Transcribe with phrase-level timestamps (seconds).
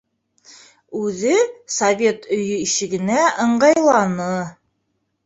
[1.01, 1.35] Үҙе
[1.75, 4.31] Совет өйө ишегенә ыңғайланы.